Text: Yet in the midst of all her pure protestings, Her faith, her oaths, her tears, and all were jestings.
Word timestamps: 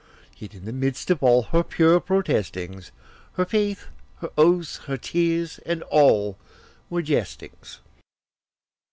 Yet 0.35 0.55
in 0.55 0.65
the 0.65 0.73
midst 0.73 1.11
of 1.11 1.21
all 1.21 1.43
her 1.43 1.61
pure 1.61 1.99
protestings, 1.99 2.91
Her 3.33 3.45
faith, 3.45 3.85
her 4.15 4.31
oaths, 4.35 4.77
her 4.87 4.97
tears, 4.97 5.59
and 5.63 5.83
all 5.83 6.39
were 6.89 7.03
jestings. 7.03 7.81